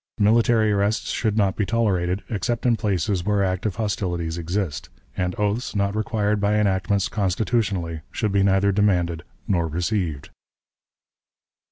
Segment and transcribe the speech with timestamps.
[0.17, 5.75] Military arrests should not be tolerated, except in places where active hostilities exist; and oaths,
[5.75, 10.31] not required by enactments constitutionally, should be neither demanded nor received."